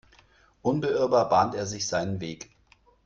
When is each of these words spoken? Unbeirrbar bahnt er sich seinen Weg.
Unbeirrbar 0.63 1.29
bahnt 1.29 1.53
er 1.53 1.67
sich 1.67 1.87
seinen 1.87 2.21
Weg. 2.21 2.49